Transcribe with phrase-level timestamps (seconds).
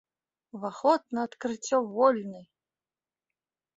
[0.57, 2.41] Уваход на адкрыццё вольны!